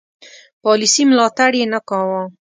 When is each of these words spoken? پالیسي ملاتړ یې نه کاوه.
پالیسي 0.63 1.03
ملاتړ 1.09 1.51
یې 1.59 1.65
نه 1.73 1.79
کاوه. 1.89 2.21